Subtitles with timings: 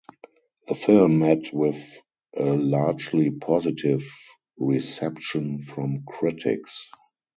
[0.67, 2.01] The film met with
[2.35, 4.03] a largely positive
[4.57, 6.87] reception from critics.